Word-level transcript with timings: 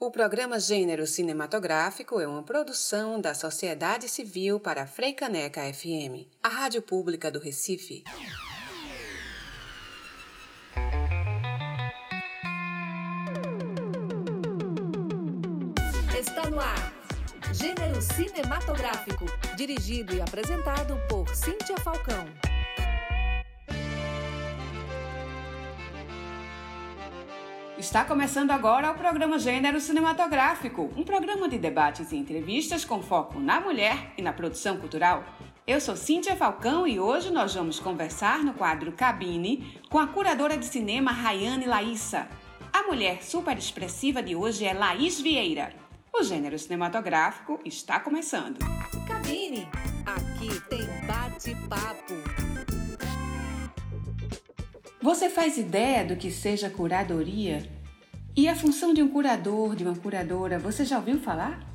O 0.00 0.12
programa 0.12 0.60
Gênero 0.60 1.08
Cinematográfico 1.08 2.20
é 2.20 2.26
uma 2.28 2.44
produção 2.44 3.20
da 3.20 3.34
Sociedade 3.34 4.08
Civil 4.08 4.60
para 4.60 4.82
a 4.82 4.86
Freicaneca 4.86 5.60
FM, 5.74 6.24
a 6.40 6.48
rádio 6.48 6.80
pública 6.80 7.32
do 7.32 7.40
Recife. 7.40 8.04
Está 16.16 16.48
no 16.48 16.60
ar. 16.60 16.94
Gênero 17.52 18.00
Cinematográfico, 18.00 19.24
dirigido 19.56 20.14
e 20.14 20.20
apresentado 20.20 20.96
por 21.08 21.28
Cíntia 21.34 21.76
Falcão. 21.78 22.24
Está 27.78 28.04
começando 28.04 28.50
agora 28.50 28.90
o 28.90 28.94
programa 28.96 29.38
Gênero 29.38 29.80
Cinematográfico, 29.80 30.90
um 30.96 31.04
programa 31.04 31.48
de 31.48 31.56
debates 31.58 32.10
e 32.10 32.16
entrevistas 32.16 32.84
com 32.84 33.00
foco 33.00 33.38
na 33.38 33.60
mulher 33.60 34.12
e 34.18 34.22
na 34.22 34.32
produção 34.32 34.78
cultural. 34.78 35.22
Eu 35.64 35.80
sou 35.80 35.94
Cíntia 35.94 36.34
Falcão 36.34 36.88
e 36.88 36.98
hoje 36.98 37.30
nós 37.30 37.54
vamos 37.54 37.78
conversar 37.78 38.40
no 38.40 38.52
quadro 38.52 38.90
Cabine 38.90 39.80
com 39.88 39.98
a 40.00 40.08
curadora 40.08 40.58
de 40.58 40.66
cinema 40.66 41.12
Rayane 41.12 41.66
Laíssa. 41.66 42.28
A 42.72 42.82
mulher 42.82 43.22
super 43.22 43.56
expressiva 43.56 44.20
de 44.20 44.34
hoje 44.34 44.64
é 44.64 44.74
Laís 44.74 45.20
Vieira. 45.20 45.72
O 46.12 46.24
gênero 46.24 46.58
cinematográfico 46.58 47.60
está 47.64 48.00
começando. 48.00 48.58
Cabine, 49.06 49.68
aqui 50.04 50.60
tem 50.68 50.84
bate-papo. 51.06 52.37
Você 55.08 55.30
faz 55.30 55.56
ideia 55.56 56.04
do 56.04 56.16
que 56.16 56.30
seja 56.30 56.68
curadoria? 56.68 57.62
E 58.36 58.46
a 58.46 58.54
função 58.54 58.92
de 58.92 59.02
um 59.02 59.08
curador, 59.08 59.74
de 59.74 59.82
uma 59.82 59.96
curadora, 59.96 60.58
você 60.58 60.84
já 60.84 60.98
ouviu 60.98 61.18
falar? 61.18 61.66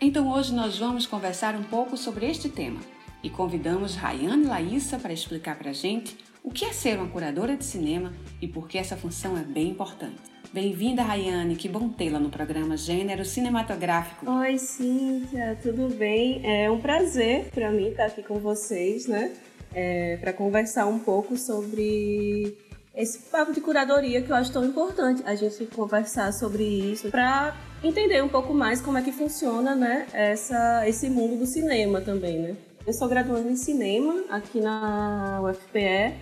Então 0.00 0.32
hoje 0.32 0.52
nós 0.52 0.76
vamos 0.76 1.06
conversar 1.06 1.54
um 1.54 1.62
pouco 1.62 1.96
sobre 1.96 2.28
este 2.28 2.48
tema 2.48 2.80
e 3.22 3.30
convidamos 3.30 3.94
Rayane 3.94 4.46
Laíssa 4.46 4.98
para 4.98 5.12
explicar 5.12 5.56
para 5.56 5.70
a 5.70 5.72
gente 5.72 6.18
o 6.42 6.50
que 6.50 6.64
é 6.64 6.72
ser 6.72 6.98
uma 6.98 7.06
curadora 7.08 7.56
de 7.56 7.64
cinema 7.64 8.12
e 8.42 8.48
por 8.48 8.66
que 8.66 8.78
essa 8.78 8.96
função 8.96 9.38
é 9.38 9.44
bem 9.44 9.68
importante. 9.68 10.18
Bem-vinda, 10.52 11.04
Rayane, 11.04 11.54
que 11.54 11.68
bom 11.68 11.88
tê-la 11.88 12.18
no 12.18 12.30
programa 12.30 12.76
Gênero 12.76 13.24
Cinematográfico. 13.24 14.28
Oi, 14.28 14.58
Cíntia, 14.58 15.56
tudo 15.62 15.94
bem? 15.94 16.40
É 16.44 16.68
um 16.68 16.80
prazer 16.80 17.48
para 17.54 17.70
mim 17.70 17.90
estar 17.90 18.06
aqui 18.06 18.24
com 18.24 18.40
vocês, 18.40 19.06
né? 19.06 19.32
É, 19.74 20.16
para 20.18 20.32
conversar 20.32 20.86
um 20.86 20.98
pouco 20.98 21.36
sobre 21.36 22.56
esse 22.96 23.18
papo 23.30 23.52
de 23.52 23.60
curadoria 23.60 24.22
que 24.22 24.30
eu 24.30 24.36
acho 24.36 24.50
tão 24.50 24.64
importante 24.64 25.22
a 25.26 25.34
gente 25.34 25.66
conversar 25.66 26.32
sobre 26.32 26.64
isso 26.64 27.10
para 27.10 27.54
entender 27.84 28.22
um 28.22 28.28
pouco 28.28 28.54
mais 28.54 28.80
como 28.80 28.96
é 28.96 29.02
que 29.02 29.12
funciona, 29.12 29.74
né, 29.74 30.06
essa, 30.14 30.88
esse 30.88 31.10
mundo 31.10 31.36
do 31.36 31.46
cinema 31.46 32.00
também, 32.00 32.38
né? 32.38 32.56
Eu 32.86 32.92
sou 32.94 33.06
graduando 33.08 33.50
em 33.50 33.56
cinema 33.56 34.24
aqui 34.30 34.60
na 34.60 35.42
UFPE 35.42 36.14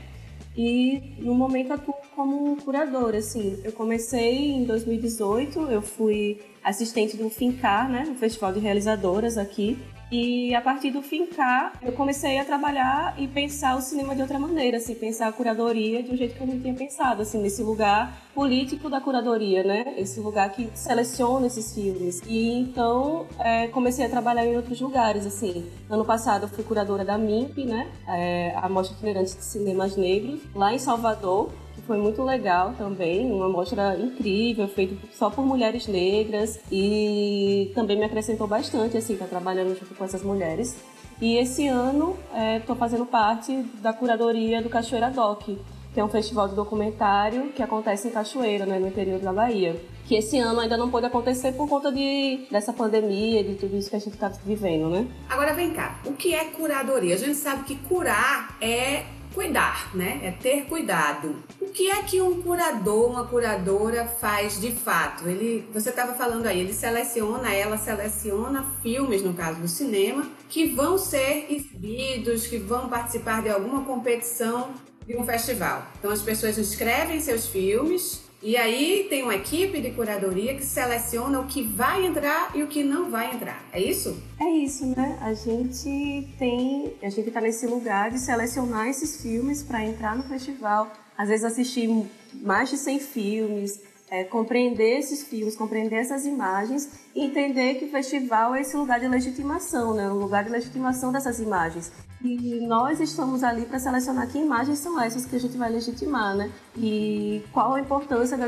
e 0.56 1.14
no 1.18 1.34
momento 1.34 1.72
atuo 1.72 1.94
como 2.16 2.56
curadora, 2.56 3.18
assim. 3.18 3.60
Eu 3.62 3.72
comecei 3.72 4.52
em 4.52 4.64
2018, 4.64 5.60
eu 5.70 5.82
fui 5.82 6.40
assistente 6.62 7.16
do 7.16 7.28
FINCAR, 7.28 7.88
né, 7.90 8.08
o 8.10 8.14
Festival 8.14 8.52
de 8.52 8.60
Realizadoras 8.60 9.36
aqui, 9.36 9.78
e 10.14 10.54
a 10.54 10.60
partir 10.60 10.92
do 10.92 11.02
Fincar, 11.02 11.72
eu 11.82 11.90
comecei 11.90 12.38
a 12.38 12.44
trabalhar 12.44 13.16
e 13.18 13.26
pensar 13.26 13.76
o 13.76 13.80
cinema 13.80 14.14
de 14.14 14.22
outra 14.22 14.38
maneira, 14.38 14.76
assim, 14.76 14.94
pensar 14.94 15.26
a 15.26 15.32
curadoria 15.32 16.04
de 16.04 16.12
um 16.12 16.16
jeito 16.16 16.36
que 16.36 16.40
eu 16.40 16.46
não 16.46 16.60
tinha 16.60 16.72
pensado, 16.72 17.22
assim, 17.22 17.42
nesse 17.42 17.64
lugar 17.64 18.16
político 18.32 18.88
da 18.88 19.00
curadoria, 19.00 19.64
né? 19.64 19.94
Esse 19.96 20.20
lugar 20.20 20.48
que 20.52 20.70
seleciona 20.72 21.48
esses 21.48 21.74
filmes. 21.74 22.22
E 22.28 22.52
então 22.52 23.26
é, 23.40 23.66
comecei 23.66 24.06
a 24.06 24.08
trabalhar 24.08 24.46
em 24.46 24.56
outros 24.56 24.80
lugares, 24.80 25.26
assim. 25.26 25.68
Ano 25.90 26.04
passado 26.04 26.44
eu 26.44 26.48
fui 26.48 26.62
curadora 26.62 27.04
da 27.04 27.18
MIMP, 27.18 27.64
né? 27.64 27.90
É, 28.06 28.54
a 28.56 28.68
Mostra 28.68 28.96
Itinerante 28.96 29.34
de 29.34 29.44
Cinemas 29.44 29.96
Negros, 29.96 30.40
lá 30.54 30.72
em 30.72 30.78
Salvador 30.78 31.50
foi 31.86 31.98
muito 31.98 32.22
legal 32.22 32.74
também, 32.76 33.30
uma 33.30 33.48
mostra 33.48 33.96
incrível, 33.98 34.66
feita 34.68 34.94
só 35.12 35.30
por 35.30 35.44
mulheres 35.44 35.86
negras 35.86 36.58
e 36.70 37.70
também 37.74 37.96
me 37.96 38.04
acrescentou 38.04 38.46
bastante, 38.46 38.96
assim, 38.96 39.16
tá 39.16 39.26
trabalhando 39.26 39.78
junto 39.78 39.94
com 39.94 40.04
essas 40.04 40.22
mulheres. 40.22 40.76
E 41.20 41.36
esse 41.36 41.66
ano 41.68 42.16
estou 42.58 42.74
é, 42.74 42.78
fazendo 42.78 43.06
parte 43.06 43.62
da 43.80 43.92
curadoria 43.92 44.60
do 44.60 44.68
Cachoeira 44.68 45.10
Doc, 45.10 45.42
que 45.42 46.00
é 46.00 46.04
um 46.04 46.08
festival 46.08 46.48
de 46.48 46.56
documentário 46.56 47.52
que 47.52 47.62
acontece 47.62 48.08
em 48.08 48.10
Cachoeira, 48.10 48.66
né, 48.66 48.78
no 48.78 48.88
interior 48.88 49.20
da 49.20 49.32
Bahia. 49.32 49.80
Que 50.06 50.16
esse 50.16 50.38
ano 50.38 50.60
ainda 50.60 50.76
não 50.76 50.90
pôde 50.90 51.06
acontecer 51.06 51.52
por 51.52 51.68
conta 51.68 51.90
de, 51.90 52.46
dessa 52.50 52.72
pandemia, 52.72 53.42
de 53.44 53.54
tudo 53.54 53.76
isso 53.76 53.88
que 53.88 53.96
a 53.96 54.00
gente 54.00 54.14
está 54.14 54.28
vivendo, 54.44 54.90
né? 54.90 55.06
Agora 55.30 55.54
vem 55.54 55.72
cá, 55.72 56.00
o 56.04 56.12
que 56.12 56.34
é 56.34 56.44
curadoria? 56.46 57.14
A 57.14 57.18
gente 57.18 57.36
sabe 57.36 57.64
que 57.64 57.76
curar 57.76 58.58
é 58.60 59.04
cuidar, 59.34 59.94
né? 59.94 60.20
É 60.22 60.30
ter 60.30 60.64
cuidado. 60.66 61.36
O 61.60 61.66
que 61.66 61.90
é 61.90 62.02
que 62.02 62.22
um 62.22 62.40
curador, 62.40 63.10
uma 63.10 63.26
curadora 63.26 64.06
faz 64.06 64.60
de 64.60 64.70
fato? 64.70 65.28
Ele, 65.28 65.68
você 65.72 65.90
estava 65.90 66.14
falando 66.14 66.46
aí, 66.46 66.60
ele 66.60 66.72
seleciona, 66.72 67.52
ela 67.52 67.76
seleciona 67.76 68.64
filmes, 68.82 69.22
no 69.22 69.34
caso 69.34 69.60
do 69.60 69.68
cinema, 69.68 70.26
que 70.48 70.66
vão 70.66 70.96
ser 70.96 71.46
exibidos, 71.50 72.46
que 72.46 72.58
vão 72.58 72.88
participar 72.88 73.42
de 73.42 73.48
alguma 73.48 73.84
competição 73.84 74.70
de 75.06 75.16
um 75.16 75.24
festival. 75.24 75.86
Então 75.98 76.10
as 76.10 76.22
pessoas 76.22 76.56
inscrevem 76.56 77.20
seus 77.20 77.46
filmes 77.46 78.22
e 78.44 78.58
aí 78.58 79.06
tem 79.08 79.22
uma 79.22 79.34
equipe 79.34 79.80
de 79.80 79.90
curadoria 79.92 80.54
que 80.54 80.62
seleciona 80.62 81.40
o 81.40 81.46
que 81.46 81.62
vai 81.62 82.04
entrar 82.04 82.54
e 82.54 82.62
o 82.62 82.66
que 82.66 82.84
não 82.84 83.10
vai 83.10 83.34
entrar. 83.34 83.64
É 83.72 83.80
isso? 83.80 84.22
É 84.38 84.44
isso, 84.44 84.84
né? 84.94 85.18
A 85.22 85.32
gente 85.32 86.28
tem, 86.38 86.92
a 87.02 87.08
gente 87.08 87.28
está 87.28 87.40
nesse 87.40 87.66
lugar 87.66 88.10
de 88.10 88.18
selecionar 88.18 88.86
esses 88.86 89.22
filmes 89.22 89.62
para 89.62 89.82
entrar 89.82 90.14
no 90.14 90.24
festival. 90.24 90.92
Às 91.16 91.30
vezes 91.30 91.42
assistir 91.42 91.88
mais 92.34 92.68
de 92.68 92.76
100 92.76 93.00
filmes, 93.00 93.80
é, 94.14 94.24
compreender 94.24 94.98
esses 94.98 95.24
filmes, 95.24 95.56
compreender 95.56 95.96
essas 95.96 96.24
imagens 96.24 96.88
e 97.14 97.24
entender 97.24 97.74
que 97.74 97.86
o 97.86 97.90
festival 97.90 98.54
é 98.54 98.60
esse 98.60 98.76
lugar 98.76 99.00
de 99.00 99.08
legitimação, 99.08 99.94
né? 99.94 100.08
Um 100.08 100.18
lugar 100.18 100.44
de 100.44 100.50
legitimação 100.50 101.10
dessas 101.10 101.40
imagens. 101.40 101.90
E 102.22 102.66
nós 102.66 103.00
estamos 103.00 103.42
ali 103.42 103.66
para 103.66 103.78
selecionar 103.78 104.26
que 104.28 104.38
imagens 104.38 104.78
são 104.78 104.98
essas 105.00 105.26
que 105.26 105.36
a 105.36 105.38
gente 105.40 105.58
vai 105.58 105.70
legitimar, 105.70 106.34
né? 106.34 106.50
E 106.76 107.44
qual 107.52 107.74
a 107.74 107.80
importância 107.80 108.38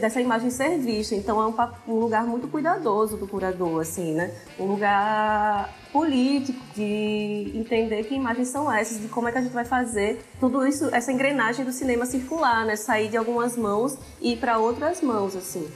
dessa 0.00 0.20
imagem 0.20 0.50
ser 0.50 0.78
vista. 0.78 1.14
Então 1.14 1.40
é 1.40 1.46
um, 1.46 1.94
um 1.94 2.00
lugar 2.00 2.24
muito 2.26 2.48
cuidadoso 2.48 3.16
do 3.16 3.28
curador, 3.28 3.82
assim, 3.82 4.14
né? 4.14 4.34
Um 4.58 4.64
lugar 4.64 5.72
político 5.94 6.58
de 6.74 7.52
entender 7.54 8.02
que 8.02 8.16
imagens 8.16 8.48
são 8.48 8.70
essas, 8.70 9.00
de 9.00 9.06
como 9.06 9.28
é 9.28 9.32
que 9.32 9.38
a 9.38 9.40
gente 9.40 9.52
vai 9.52 9.64
fazer 9.64 10.24
tudo 10.40 10.66
isso, 10.66 10.92
essa 10.92 11.12
engrenagem 11.12 11.64
do 11.64 11.72
cinema 11.72 12.04
circular, 12.04 12.66
né? 12.66 12.74
Sair 12.74 13.08
de 13.08 13.16
algumas 13.16 13.56
mãos 13.56 13.96
e 14.20 14.32
ir 14.32 14.38
para 14.38 14.58
outras 14.58 15.00
mãos, 15.00 15.36
assim. 15.36 15.68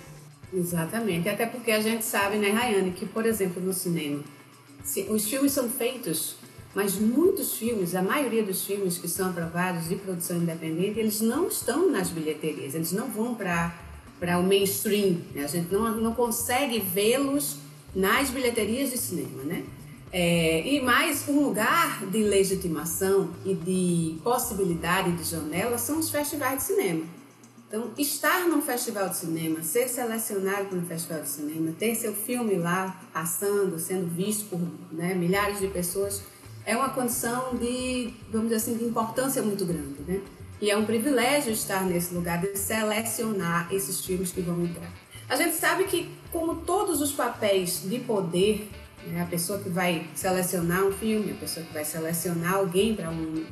Exatamente. 0.53 1.28
Até 1.28 1.47
porque 1.47 1.71
a 1.71 1.81
gente 1.81 2.05
sabe, 2.05 2.37
né, 2.37 2.51
Rayane, 2.51 2.91
que, 2.91 3.07
por 3.07 3.25
exemplo, 3.25 3.62
no 3.62 3.73
cinema, 3.73 4.25
os 5.09 5.31
filmes 5.31 5.53
são 5.53 5.71
feitos 5.71 6.37
mas 6.75 6.97
muitos 6.97 7.55
filmes, 7.55 7.95
a 7.95 8.03
maioria 8.03 8.43
dos 8.43 8.65
filmes 8.65 8.99
que 8.99 9.09
são 9.09 9.31
aprovados 9.31 9.89
de 9.89 9.97
produção 9.97 10.37
independente, 10.37 11.01
eles 11.01 11.21
não 11.21 11.49
estão 11.49 11.91
nas 11.91 12.11
bilheterias, 12.11 12.75
eles 12.75 12.93
não 12.93 13.09
vão 13.09 13.34
para 13.34 13.73
o 14.39 14.43
mainstream, 14.43 15.17
né? 15.34 15.45
a 15.45 15.49
gente 15.49 15.73
não, 15.73 15.97
não 15.97 16.15
consegue 16.15 16.78
vê-los 16.78 17.57
nas 17.97 18.31
bilheterias 18.31 18.91
de 18.91 18.99
cinema, 18.99 19.43
né? 19.43 19.65
É, 20.11 20.67
e 20.67 20.81
mais 20.81 21.29
um 21.29 21.41
lugar 21.41 22.07
de 22.07 22.23
legitimação 22.23 23.31
e 23.45 23.53
de 23.53 24.19
possibilidade 24.23 25.13
de 25.13 25.23
janela 25.23 25.77
são 25.77 25.99
os 25.99 26.09
festivais 26.09 26.59
de 26.59 26.63
cinema. 26.65 27.05
Então, 27.69 27.91
estar 27.99 28.49
num 28.49 28.63
festival 28.63 29.11
de 29.11 29.19
cinema, 29.19 29.63
ser 29.63 29.87
selecionado 29.89 30.67
para 30.67 30.79
um 30.79 30.87
festival 30.87 31.21
de 31.21 31.29
cinema, 31.29 31.75
ter 31.79 31.95
seu 31.95 32.15
filme 32.15 32.55
lá 32.57 32.99
passando, 33.13 33.78
sendo 33.78 34.07
visto 34.07 34.49
por 34.49 34.59
né, 34.91 35.15
milhares 35.15 35.60
de 35.60 35.69
pessoas, 35.69 36.22
é 36.65 36.75
uma 36.75 36.89
condição 36.89 37.54
de, 37.57 38.15
vamos 38.31 38.49
dizer 38.49 38.57
assim, 38.57 38.78
de 38.78 38.84
importância 38.84 39.43
muito 39.43 39.66
grande, 39.66 40.01
né? 40.07 40.22
E 40.61 40.71
é 40.71 40.77
um 40.77 40.87
privilégio 40.87 41.53
estar 41.53 41.84
nesse 41.84 42.15
lugar 42.15 42.41
de 42.41 42.57
selecionar 42.57 43.69
esses 43.71 44.04
filmes 44.04 44.33
que 44.33 44.41
vão 44.41 44.65
entrar. 44.65 44.91
A 45.28 45.37
gente 45.37 45.54
sabe 45.54 45.84
que, 45.84 46.11
como 46.33 46.63
todos 46.63 47.03
os 47.03 47.13
papéis 47.13 47.83
de 47.84 47.99
poder, 48.01 48.69
né, 49.06 49.22
a 49.22 49.27
pessoa 49.27 49.59
que 49.59 49.68
vai 49.68 50.06
selecionar 50.15 50.84
um 50.84 50.92
filme, 50.92 51.33
a 51.33 51.34
pessoa 51.34 51.65
que 51.65 51.72
vai 51.72 51.84
selecionar 51.84 52.54
alguém 52.54 52.95
para 52.95 53.10
um, 53.10 53.45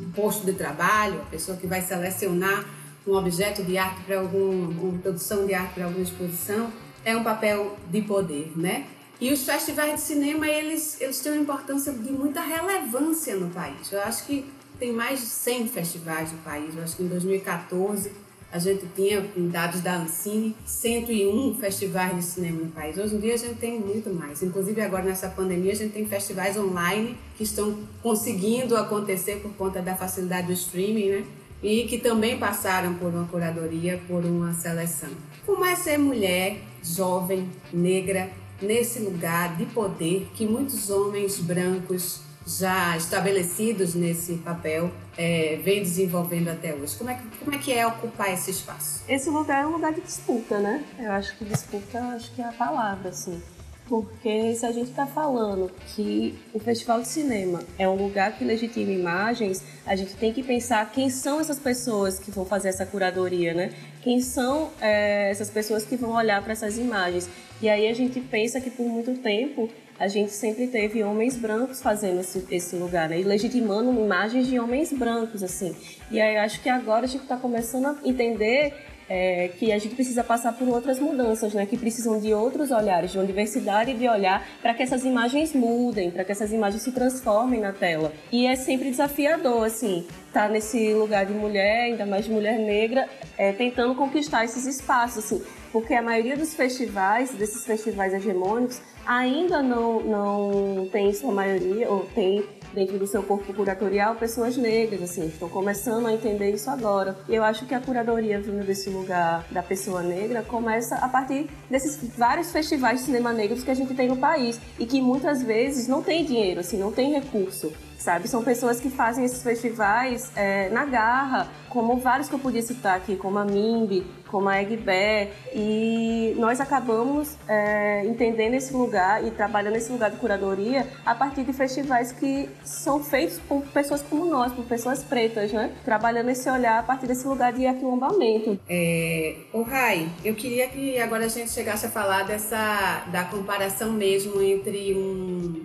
um, 0.00 0.10
posto 0.12 0.44
de 0.46 0.52
trabalho, 0.52 1.20
a 1.22 1.26
pessoa 1.26 1.56
que 1.56 1.66
vai 1.66 1.80
selecionar 1.80 2.64
um 3.06 3.14
objeto 3.14 3.62
de 3.62 3.78
arte 3.78 4.02
para 4.02 4.18
alguma 4.18 4.68
uma 4.68 4.98
produção 4.98 5.46
de 5.46 5.54
arte 5.54 5.74
para 5.74 5.84
alguma 5.84 6.02
exposição, 6.02 6.72
é 7.04 7.16
um 7.16 7.22
papel 7.22 7.76
de 7.90 8.02
poder, 8.02 8.52
né? 8.56 8.86
E 9.20 9.32
os 9.32 9.44
festivais 9.44 9.94
de 9.94 10.00
cinema, 10.00 10.46
eles, 10.46 11.00
eles 11.00 11.20
têm 11.20 11.32
uma 11.32 11.42
importância 11.42 11.92
de 11.92 12.12
muita 12.12 12.40
relevância 12.40 13.34
no 13.36 13.48
país. 13.48 13.90
Eu 13.90 14.02
acho 14.02 14.26
que 14.26 14.44
tem 14.78 14.92
mais 14.92 15.20
de 15.20 15.26
100 15.26 15.68
festivais 15.68 16.32
no 16.32 16.38
país. 16.38 16.76
Eu 16.76 16.82
acho 16.82 16.96
que 16.96 17.02
em 17.02 17.08
2014 17.08 18.12
a 18.56 18.58
gente 18.58 18.86
tinha, 18.96 19.20
com 19.20 19.48
dados 19.48 19.82
da 19.82 19.98
Ancine, 19.98 20.56
101 20.64 21.56
festivais 21.56 22.16
de 22.16 22.22
cinema 22.22 22.60
no 22.60 22.70
país. 22.70 22.96
Hoje 22.96 23.14
em 23.14 23.20
dia 23.20 23.34
a 23.34 23.36
gente 23.36 23.56
tem 23.56 23.78
muito 23.78 24.08
mais. 24.08 24.42
Inclusive 24.42 24.80
agora 24.80 25.04
nessa 25.04 25.28
pandemia 25.28 25.72
a 25.72 25.74
gente 25.74 25.92
tem 25.92 26.06
festivais 26.06 26.56
online 26.56 27.18
que 27.36 27.44
estão 27.44 27.78
conseguindo 28.02 28.74
acontecer 28.74 29.40
por 29.40 29.52
conta 29.52 29.82
da 29.82 29.94
facilidade 29.94 30.46
do 30.46 30.54
streaming, 30.54 31.10
né? 31.10 31.24
E 31.62 31.84
que 31.84 31.98
também 31.98 32.38
passaram 32.38 32.94
por 32.94 33.08
uma 33.08 33.26
curadoria, 33.26 34.00
por 34.08 34.24
uma 34.24 34.54
seleção. 34.54 35.10
Como 35.44 35.62
é 35.62 35.76
ser 35.76 35.98
mulher, 35.98 36.58
jovem, 36.82 37.50
negra, 37.70 38.30
nesse 38.62 39.00
lugar 39.00 39.54
de 39.56 39.66
poder 39.66 40.28
que 40.34 40.46
muitos 40.46 40.88
homens 40.88 41.38
brancos 41.38 42.20
já 42.46 42.96
estabelecidos 42.96 43.94
nesse 43.94 44.34
papel 44.34 44.90
é, 45.18 45.58
vem 45.64 45.82
desenvolvendo 45.82 46.48
até 46.48 46.72
hoje. 46.72 46.96
Como 46.96 47.10
é, 47.10 47.14
que, 47.14 47.38
como 47.38 47.54
é 47.54 47.58
que 47.58 47.72
é 47.72 47.86
ocupar 47.86 48.32
esse 48.32 48.50
espaço? 48.50 49.02
Esse 49.08 49.28
lugar 49.28 49.64
é 49.64 49.66
um 49.66 49.72
lugar 49.72 49.92
de 49.92 50.00
disputa, 50.00 50.58
né? 50.60 50.84
Eu 50.98 51.10
acho 51.12 51.36
que 51.36 51.44
disputa 51.44 51.98
acho 52.14 52.32
que 52.34 52.40
é 52.40 52.44
a 52.44 52.52
palavra, 52.52 53.08
assim. 53.08 53.42
Porque 53.88 54.54
se 54.56 54.66
a 54.66 54.72
gente 54.72 54.90
está 54.90 55.06
falando 55.06 55.70
que 55.94 56.36
o 56.52 56.58
Festival 56.58 57.00
de 57.00 57.08
Cinema 57.08 57.60
é 57.78 57.88
um 57.88 57.94
lugar 57.94 58.36
que 58.36 58.44
legitima 58.44 58.90
imagens, 58.90 59.62
a 59.86 59.94
gente 59.94 60.14
tem 60.16 60.32
que 60.32 60.42
pensar 60.42 60.90
quem 60.90 61.08
são 61.08 61.40
essas 61.40 61.58
pessoas 61.58 62.18
que 62.18 62.32
vão 62.32 62.44
fazer 62.44 62.68
essa 62.68 62.84
curadoria, 62.84 63.54
né? 63.54 63.72
Quem 64.02 64.20
são 64.20 64.70
é, 64.80 65.30
essas 65.30 65.50
pessoas 65.50 65.84
que 65.84 65.94
vão 65.94 66.14
olhar 66.14 66.42
para 66.42 66.52
essas 66.52 66.76
imagens. 66.78 67.28
E 67.62 67.68
aí 67.68 67.86
a 67.88 67.94
gente 67.94 68.20
pensa 68.20 68.60
que 68.60 68.70
por 68.70 68.86
muito 68.86 69.14
tempo 69.22 69.68
a 69.98 70.08
gente 70.08 70.32
sempre 70.32 70.66
teve 70.66 71.02
homens 71.02 71.36
brancos 71.36 71.80
fazendo 71.80 72.20
esse, 72.20 72.44
esse 72.50 72.76
lugar, 72.76 73.08
né? 73.08 73.20
E 73.20 73.22
legitimando 73.22 73.90
imagens 73.90 74.48
de 74.48 74.58
homens 74.58 74.92
brancos, 74.92 75.44
assim. 75.44 75.74
E 76.10 76.20
aí 76.20 76.36
acho 76.36 76.60
que 76.60 76.68
agora 76.68 77.04
a 77.04 77.08
gente 77.08 77.22
está 77.22 77.36
começando 77.36 77.86
a 77.86 77.96
entender 78.04 78.74
é, 79.08 79.48
que 79.58 79.72
a 79.72 79.78
gente 79.78 79.94
precisa 79.94 80.24
passar 80.24 80.52
por 80.52 80.68
outras 80.68 80.98
mudanças, 80.98 81.54
né? 81.54 81.66
Que 81.66 81.76
precisam 81.76 82.18
de 82.20 82.32
outros 82.34 82.70
olhares, 82.70 83.12
de 83.12 83.18
uma 83.18 83.26
diversidade 83.26 83.94
de 83.94 84.08
olhar 84.08 84.46
para 84.60 84.74
que 84.74 84.82
essas 84.82 85.04
imagens 85.04 85.54
mudem, 85.54 86.10
para 86.10 86.24
que 86.24 86.32
essas 86.32 86.52
imagens 86.52 86.82
se 86.82 86.92
transformem 86.92 87.60
na 87.60 87.72
tela. 87.72 88.12
E 88.32 88.46
é 88.46 88.56
sempre 88.56 88.90
desafiador, 88.90 89.64
assim, 89.64 90.06
estar 90.26 90.46
tá 90.46 90.48
nesse 90.48 90.92
lugar 90.94 91.24
de 91.24 91.32
mulher, 91.32 91.84
ainda 91.84 92.04
mais 92.04 92.24
de 92.24 92.30
mulher 92.30 92.58
negra, 92.58 93.08
é, 93.38 93.52
tentando 93.52 93.94
conquistar 93.94 94.44
esses 94.44 94.66
espaços, 94.66 95.24
assim, 95.24 95.42
porque 95.72 95.94
a 95.94 96.02
maioria 96.02 96.36
dos 96.36 96.54
festivais, 96.54 97.30
desses 97.32 97.64
festivais 97.64 98.12
hegemônicos, 98.12 98.80
ainda 99.06 99.62
não, 99.62 100.00
não 100.00 100.88
tem 100.90 101.12
sua 101.12 101.32
maioria, 101.32 101.88
ou 101.88 102.06
tem 102.14 102.44
dentro 102.74 102.98
do 102.98 103.06
seu 103.06 103.22
corpo 103.22 103.52
curatorial 103.52 104.14
pessoas 104.16 104.56
negras, 104.56 105.02
assim, 105.02 105.26
estão 105.26 105.48
começando 105.48 106.06
a 106.06 106.12
entender 106.12 106.50
isso 106.50 106.70
agora. 106.70 107.16
E 107.28 107.34
eu 107.34 107.42
acho 107.42 107.66
que 107.66 107.74
a 107.74 107.80
curadoria 107.80 108.40
vindo 108.40 108.64
desse 108.64 108.90
lugar 108.90 109.44
da 109.50 109.62
pessoa 109.62 110.02
negra 110.02 110.42
começa 110.42 110.96
a 110.96 111.08
partir 111.08 111.48
desses 111.70 111.98
vários 112.16 112.50
festivais 112.50 113.00
de 113.00 113.06
cinema 113.06 113.32
negros 113.32 113.62
que 113.62 113.70
a 113.70 113.74
gente 113.74 113.94
tem 113.94 114.08
no 114.08 114.16
país 114.16 114.60
e 114.78 114.86
que 114.86 115.00
muitas 115.00 115.42
vezes 115.42 115.88
não 115.88 116.02
tem 116.02 116.24
dinheiro, 116.24 116.60
assim, 116.60 116.78
não 116.78 116.92
tem 116.92 117.12
recurso 117.12 117.72
sabe? 117.98 118.28
São 118.28 118.44
pessoas 118.44 118.78
que 118.78 118.88
fazem 118.88 119.24
esses 119.24 119.42
festivais 119.42 120.30
é, 120.36 120.68
na 120.68 120.84
garra, 120.84 121.48
como 121.68 121.96
vários 121.96 122.28
que 122.28 122.34
eu 122.34 122.38
podia 122.38 122.62
citar 122.62 122.96
aqui, 122.96 123.16
como 123.16 123.38
a 123.38 123.44
MIMB, 123.44 124.06
como 124.36 124.50
a 124.50 124.60
Egbé, 124.60 125.30
e 125.54 126.34
nós 126.36 126.60
acabamos 126.60 127.38
é, 127.48 128.04
entendendo 128.04 128.52
esse 128.52 128.70
lugar 128.74 129.26
e 129.26 129.30
trabalhando 129.30 129.76
esse 129.76 129.90
lugar 129.90 130.10
de 130.10 130.18
curadoria 130.18 130.86
a 131.06 131.14
partir 131.14 131.42
de 131.42 131.54
festivais 131.54 132.12
que 132.12 132.46
são 132.62 133.02
feitos 133.02 133.38
por 133.48 133.62
pessoas 133.68 134.02
como 134.02 134.26
nós, 134.26 134.52
por 134.52 134.66
pessoas 134.66 135.02
pretas, 135.02 135.54
né? 135.54 135.72
Trabalhando 135.86 136.28
esse 136.28 136.50
olhar 136.50 136.80
a 136.80 136.82
partir 136.82 137.06
desse 137.06 137.26
lugar 137.26 137.50
de 137.54 137.66
aquilombamento. 137.66 138.60
É, 138.68 139.36
o 139.54 139.62
Rai, 139.62 140.06
eu 140.22 140.34
queria 140.34 140.68
que 140.68 141.00
agora 141.00 141.24
a 141.24 141.28
gente 141.28 141.50
chegasse 141.50 141.86
a 141.86 141.88
falar 141.88 142.24
dessa 142.24 143.06
da 143.10 143.24
comparação 143.24 143.90
mesmo 143.90 144.42
entre 144.42 144.92
um 144.92 145.64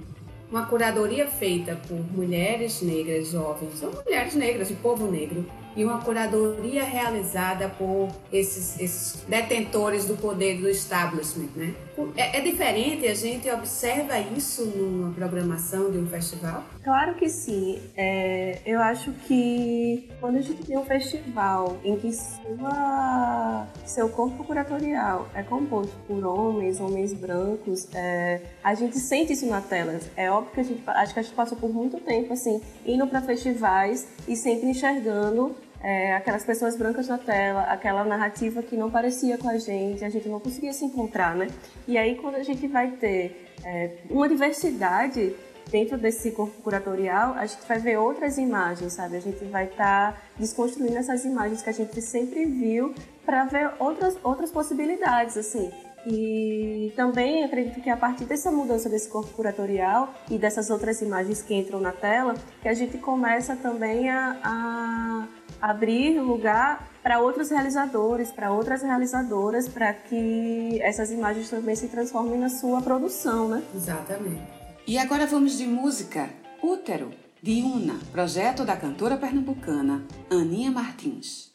uma 0.49 0.65
curadoria 0.65 1.27
feita 1.27 1.79
por 1.87 1.97
mulheres 2.13 2.81
negras 2.81 3.29
jovens, 3.29 3.81
ou 3.81 4.03
mulheres 4.03 4.35
negras, 4.35 4.69
o 4.69 4.75
povo 4.75 5.09
negro, 5.09 5.45
e 5.75 5.83
uma 5.83 5.99
curadoria 5.99 6.83
realizada 6.83 7.69
por 7.69 8.09
esses, 8.31 8.79
esses 8.79 9.23
detentores 9.27 10.05
do 10.05 10.15
poder 10.15 10.59
do 10.59 10.69
establishment, 10.69 11.49
né? 11.55 11.73
É, 12.15 12.37
é, 12.37 12.41
diferente, 12.41 13.07
a 13.07 13.13
gente 13.13 13.49
observa 13.49 14.17
isso 14.19 14.65
numa 14.65 15.13
programação 15.13 15.91
de 15.91 15.97
um 15.97 16.07
festival? 16.07 16.63
Claro 16.83 17.15
que 17.15 17.29
sim. 17.29 17.79
É, 17.95 18.59
eu 18.65 18.79
acho 18.79 19.11
que 19.27 20.09
quando 20.19 20.37
a 20.37 20.41
gente 20.41 20.63
tem 20.63 20.77
um 20.77 20.85
festival 20.85 21.77
em 21.83 21.95
que 21.97 22.11
sua, 22.11 23.67
seu 23.85 24.09
corpo 24.09 24.43
curatorial 24.43 25.29
é 25.35 25.43
composto 25.43 25.95
por 26.07 26.23
homens, 26.25 26.79
homens 26.79 27.13
brancos, 27.13 27.87
é, 27.93 28.41
a 28.63 28.73
gente 28.73 28.97
sente 28.97 29.33
isso 29.33 29.45
na 29.45 29.61
tela. 29.61 29.99
É 30.15 30.31
óbvio 30.31 30.53
que 30.53 30.59
a 30.59 30.63
gente, 30.63 30.83
acho 30.87 31.13
que 31.13 31.19
a 31.19 31.23
gente 31.23 31.35
passou 31.35 31.57
por 31.57 31.71
muito 31.71 31.99
tempo 31.99 32.33
assim, 32.33 32.61
indo 32.85 33.05
para 33.07 33.21
festivais 33.21 34.07
e 34.27 34.35
sempre 34.35 34.69
enxergando 34.69 35.55
é, 35.83 36.15
aquelas 36.15 36.43
pessoas 36.43 36.75
brancas 36.75 37.07
na 37.07 37.17
tela, 37.17 37.63
aquela 37.63 38.03
narrativa 38.03 38.61
que 38.61 38.75
não 38.75 38.89
parecia 38.89 39.37
com 39.37 39.49
a 39.49 39.57
gente, 39.57 40.05
a 40.05 40.09
gente 40.09 40.29
não 40.29 40.39
conseguia 40.39 40.73
se 40.73 40.85
encontrar, 40.85 41.35
né? 41.35 41.47
E 41.87 41.97
aí 41.97 42.15
quando 42.15 42.35
a 42.35 42.43
gente 42.43 42.67
vai 42.67 42.91
ter 42.91 43.53
é, 43.63 43.91
uma 44.09 44.27
diversidade 44.29 45.35
dentro 45.71 45.97
desse 45.97 46.31
corpo 46.31 46.61
curatorial, 46.61 47.33
a 47.33 47.45
gente 47.45 47.65
vai 47.67 47.79
ver 47.79 47.97
outras 47.97 48.37
imagens, 48.37 48.93
sabe? 48.93 49.15
A 49.15 49.21
gente 49.21 49.43
vai 49.45 49.65
estar 49.65 50.13
tá 50.13 50.21
desconstruindo 50.37 50.97
essas 50.97 51.23
imagens 51.25 51.61
que 51.61 51.69
a 51.69 51.73
gente 51.73 52.01
sempre 52.01 52.45
viu 52.45 52.93
para 53.25 53.45
ver 53.45 53.71
outras, 53.79 54.17
outras 54.23 54.51
possibilidades, 54.51 55.37
assim. 55.37 55.71
E 56.05 56.91
também 56.95 57.43
acredito 57.43 57.81
que 57.81 57.89
a 57.89 57.97
partir 57.97 58.25
dessa 58.25 58.51
mudança 58.51 58.89
desse 58.89 59.07
corpo 59.07 59.31
curatorial 59.33 60.13
e 60.29 60.37
dessas 60.37 60.69
outras 60.69 61.01
imagens 61.01 61.41
que 61.41 61.53
entram 61.53 61.79
na 61.79 61.91
tela, 61.91 62.33
que 62.61 62.67
a 62.67 62.73
gente 62.73 62.97
começa 62.97 63.55
também 63.55 64.09
a, 64.09 64.39
a 64.43 65.27
abrir 65.61 66.19
lugar 66.19 66.89
para 67.03 67.19
outros 67.19 67.49
realizadores, 67.49 68.31
para 68.31 68.51
outras 68.51 68.81
realizadoras, 68.81 69.67
para 69.67 69.93
que 69.93 70.79
essas 70.81 71.11
imagens 71.11 71.49
também 71.49 71.75
se 71.75 71.87
transformem 71.87 72.39
na 72.39 72.49
sua 72.49 72.81
produção, 72.81 73.47
né? 73.47 73.63
Exatamente. 73.75 74.41
E 74.87 74.97
agora 74.97 75.27
vamos 75.27 75.57
de 75.57 75.65
música. 75.65 76.29
Útero, 76.63 77.11
de 77.41 77.61
Una, 77.63 77.95
projeto 78.11 78.63
da 78.63 78.75
cantora 78.75 79.17
pernambucana 79.17 80.03
Aninha 80.29 80.69
Martins. 80.71 81.50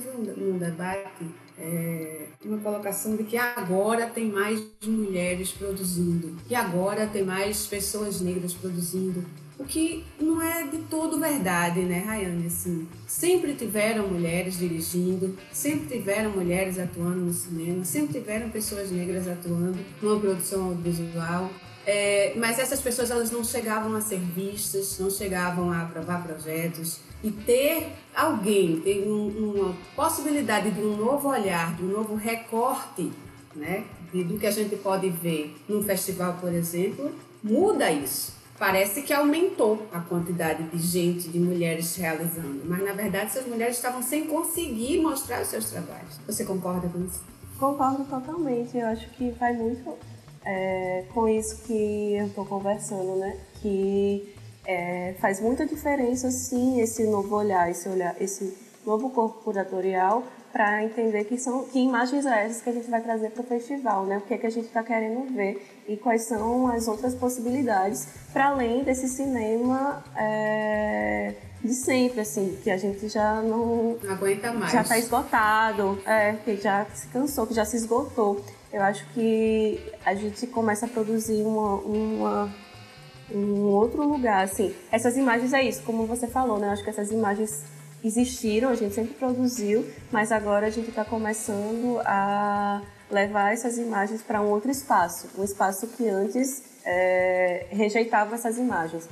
Vi 0.00 0.08
um, 0.08 0.54
um 0.54 0.58
debate, 0.58 1.26
é, 1.58 2.26
uma 2.44 2.58
colocação 2.58 3.16
de 3.16 3.24
que 3.24 3.36
agora 3.36 4.06
tem 4.06 4.30
mais 4.30 4.62
mulheres 4.84 5.50
produzindo, 5.52 6.36
que 6.48 6.54
agora 6.54 7.06
tem 7.06 7.22
mais 7.22 7.66
pessoas 7.66 8.20
negras 8.20 8.54
produzindo. 8.54 9.24
O 9.58 9.64
que 9.64 10.02
não 10.18 10.40
é 10.40 10.66
de 10.66 10.78
todo 10.84 11.20
verdade, 11.20 11.80
né, 11.80 11.98
Rayane? 11.98 12.46
Assim, 12.46 12.88
sempre 13.06 13.54
tiveram 13.54 14.08
mulheres 14.08 14.58
dirigindo, 14.58 15.36
sempre 15.52 15.98
tiveram 15.98 16.30
mulheres 16.30 16.78
atuando 16.78 17.26
no 17.26 17.32
cinema, 17.32 17.84
sempre 17.84 18.18
tiveram 18.20 18.48
pessoas 18.48 18.90
negras 18.90 19.28
atuando 19.28 19.78
numa 20.00 20.18
produção 20.18 20.68
audiovisual. 20.68 21.50
É, 21.92 22.34
mas 22.36 22.60
essas 22.60 22.80
pessoas 22.80 23.10
elas 23.10 23.32
não 23.32 23.42
chegavam 23.42 23.96
a 23.96 24.00
ser 24.00 24.20
vistas, 24.20 24.96
não 25.00 25.10
chegavam 25.10 25.72
a 25.72 25.82
aprovar 25.82 26.22
projetos 26.22 27.00
e 27.20 27.32
ter 27.32 27.88
alguém, 28.14 28.78
ter 28.80 29.08
um, 29.08 29.26
uma 29.26 29.76
possibilidade 29.96 30.70
de 30.70 30.80
um 30.80 30.96
novo 30.96 31.28
olhar, 31.28 31.74
de 31.74 31.82
um 31.82 31.88
novo 31.88 32.14
recorte, 32.14 33.10
né, 33.56 33.82
de, 34.12 34.22
do 34.22 34.38
que 34.38 34.46
a 34.46 34.52
gente 34.52 34.76
pode 34.76 35.10
ver 35.10 35.56
num 35.68 35.82
festival, 35.82 36.34
por 36.40 36.54
exemplo, 36.54 37.10
muda 37.42 37.90
isso 37.90 38.38
parece 38.56 39.02
que 39.02 39.12
aumentou 39.12 39.88
a 39.90 39.98
quantidade 40.00 40.62
de 40.64 40.78
gente, 40.78 41.28
de 41.28 41.40
mulheres 41.40 41.96
realizando, 41.96 42.60
mas 42.66 42.84
na 42.84 42.92
verdade 42.92 43.26
essas 43.26 43.46
mulheres 43.46 43.74
estavam 43.76 44.02
sem 44.02 44.26
conseguir 44.26 45.00
mostrar 45.00 45.40
os 45.40 45.48
seus 45.48 45.70
trabalhos. 45.70 46.20
Você 46.26 46.44
concorda 46.44 46.86
com 46.88 47.02
isso? 47.02 47.20
Concordo 47.58 48.04
totalmente. 48.04 48.76
Eu 48.76 48.86
acho 48.86 49.08
que 49.10 49.30
vai 49.30 49.54
muito 49.54 49.98
é, 50.44 51.04
com 51.12 51.28
isso 51.28 51.62
que 51.64 52.14
eu 52.14 52.26
estou 52.26 52.44
conversando, 52.46 53.16
né? 53.16 53.36
Que 53.60 54.34
é, 54.66 55.14
faz 55.20 55.40
muita 55.40 55.66
diferença, 55.66 56.30
sim, 56.30 56.80
esse 56.80 57.04
novo 57.04 57.36
olhar, 57.36 57.70
esse 57.70 57.88
olhar, 57.88 58.14
esse 58.20 58.56
novo 58.84 59.10
corpo 59.10 59.42
curatorial 59.42 60.24
para 60.52 60.82
entender 60.82 61.24
que 61.24 61.38
são 61.38 61.64
que 61.64 61.78
imagens 61.78 62.24
são 62.24 62.32
essas 62.32 62.60
que 62.60 62.70
a 62.70 62.72
gente 62.72 62.90
vai 62.90 63.00
trazer 63.00 63.30
para 63.30 63.42
o 63.42 63.46
festival, 63.46 64.04
né? 64.04 64.18
O 64.18 64.22
que 64.22 64.34
é 64.34 64.38
que 64.38 64.46
a 64.46 64.50
gente 64.50 64.66
está 64.66 64.82
querendo 64.82 65.32
ver 65.32 65.82
e 65.86 65.96
quais 65.96 66.24
são 66.24 66.66
as 66.66 66.88
outras 66.88 67.14
possibilidades 67.14 68.08
para 68.32 68.48
além 68.48 68.82
desse 68.82 69.08
cinema 69.08 70.02
é, 70.16 71.34
de 71.62 71.74
sempre, 71.74 72.20
assim, 72.20 72.58
que 72.62 72.70
a 72.70 72.76
gente 72.76 73.08
já 73.08 73.40
não, 73.42 73.96
não 74.02 74.12
aguenta 74.12 74.52
mais, 74.52 74.72
já 74.72 74.82
está 74.82 74.98
esgotado, 74.98 75.98
é, 76.04 76.32
que 76.44 76.56
já 76.56 76.86
se 76.94 77.06
cansou, 77.08 77.46
que 77.46 77.54
já 77.54 77.64
se 77.64 77.76
esgotou. 77.76 78.44
Eu 78.72 78.82
acho 78.82 79.04
que 79.12 79.80
a 80.04 80.14
gente 80.14 80.46
começa 80.46 80.86
a 80.86 80.88
produzir 80.88 81.42
uma, 81.42 81.74
uma 81.76 82.54
um 83.32 83.66
outro 83.68 84.02
lugar, 84.02 84.44
assim. 84.44 84.74
Essas 84.90 85.16
imagens 85.16 85.52
é 85.52 85.62
isso, 85.62 85.82
como 85.82 86.06
você 86.06 86.26
falou, 86.26 86.58
né? 86.58 86.68
Eu 86.68 86.72
acho 86.72 86.82
que 86.82 86.90
essas 86.90 87.10
imagens 87.10 87.64
existiram, 88.02 88.70
a 88.70 88.74
gente 88.74 88.94
sempre 88.94 89.14
produziu, 89.14 89.86
mas 90.10 90.32
agora 90.32 90.66
a 90.66 90.70
gente 90.70 90.88
está 90.88 91.04
começando 91.04 92.00
a 92.04 92.82
levar 93.10 93.52
essas 93.52 93.76
imagens 93.76 94.22
para 94.22 94.40
um 94.40 94.46
outro 94.46 94.70
espaço, 94.70 95.28
um 95.36 95.44
espaço 95.44 95.86
que 95.88 96.08
antes 96.08 96.62
é, 96.84 97.66
rejeitava 97.70 98.34
essas 98.34 98.56
imagens. 98.58 99.08